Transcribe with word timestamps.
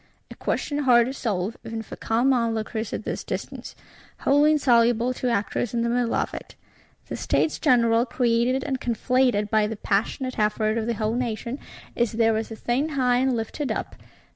_A 0.31 0.35
question 0.35 0.79
hard 0.79 1.05
to 1.05 1.13
solve, 1.13 1.57
even 1.63 1.83
for 1.83 1.95
calm 1.95 2.33
onlookers 2.33 2.91
at 2.91 3.03
this 3.03 3.23
distance; 3.23 3.75
wholly 4.21 4.53
insoluble 4.53 5.13
to 5.13 5.29
actors 5.29 5.75
in 5.75 5.83
the 5.83 5.89
middle 5.89 6.15
of 6.15 6.33
it. 6.33 6.55
The 7.07 7.15
States 7.15 7.59
General, 7.59 8.07
created 8.07 8.63
and 8.63 8.81
conflated 8.81 9.51
by 9.51 9.67
the 9.67 9.77
passionate 9.77 10.39
effort 10.39 10.79
of 10.79 10.87
the 10.87 10.95
whole 10.95 11.13
nation, 11.13 11.59
is 11.95 12.13
there 12.13 12.35
as 12.37 12.49
a 12.49 12.55
thing 12.55 12.89
high 12.97 13.17
and 13.17 13.35
lifted 13.35 13.71
up. 13.71 13.95